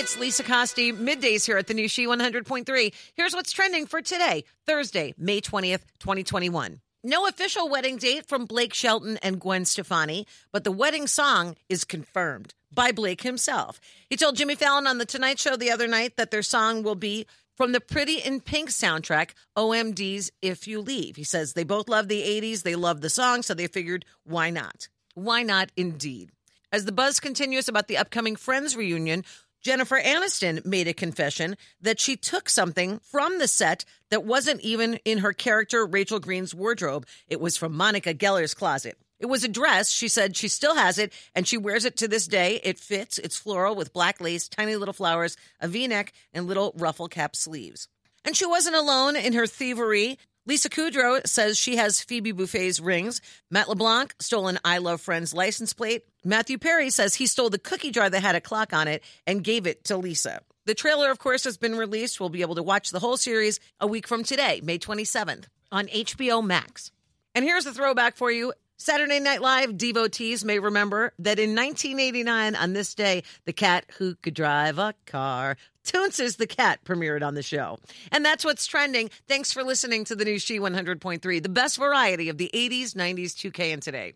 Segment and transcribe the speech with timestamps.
[0.00, 2.94] It's Lisa Costi, middays here at the new She 100.3.
[3.14, 6.80] Here's what's trending for today, Thursday, May 20th, 2021.
[7.02, 11.82] No official wedding date from Blake Shelton and Gwen Stefani, but the wedding song is
[11.82, 13.80] confirmed by Blake himself.
[14.08, 16.94] He told Jimmy Fallon on The Tonight Show the other night that their song will
[16.94, 17.26] be
[17.56, 21.16] from the Pretty in Pink soundtrack, OMD's If You Leave.
[21.16, 24.50] He says they both love the 80s, they love the song, so they figured, why
[24.50, 24.86] not?
[25.14, 26.30] Why not, indeed?
[26.70, 29.24] As the buzz continues about the upcoming Friends reunion,
[29.62, 34.94] Jennifer Aniston made a confession that she took something from the set that wasn't even
[35.04, 37.06] in her character Rachel Green's wardrobe.
[37.28, 38.98] It was from Monica Geller's closet.
[39.18, 39.90] It was a dress.
[39.90, 42.60] She said she still has it and she wears it to this day.
[42.62, 43.18] It fits.
[43.18, 47.34] It's floral with black lace, tiny little flowers, a v neck, and little ruffle cap
[47.34, 47.88] sleeves.
[48.24, 50.18] And she wasn't alone in her thievery.
[50.46, 53.20] Lisa Kudrow says she has Phoebe Buffay's rings.
[53.50, 56.04] Matt LeBlanc stole an I Love Friends license plate.
[56.28, 59.42] Matthew Perry says he stole the cookie jar that had a clock on it and
[59.42, 60.42] gave it to Lisa.
[60.66, 62.20] The trailer, of course, has been released.
[62.20, 65.86] We'll be able to watch the whole series a week from today, May 27th, on
[65.86, 66.92] HBO Max.
[67.34, 68.52] And here's a throwback for you.
[68.76, 74.14] Saturday Night Live devotees may remember that in 1989, on this day, the cat who
[74.16, 77.78] could drive a car, Toonces the cat, premiered on the show.
[78.12, 79.08] And that's what's trending.
[79.28, 83.32] Thanks for listening to the new She 100.3, the best variety of the 80s, 90s,
[83.32, 84.12] 2K, and today.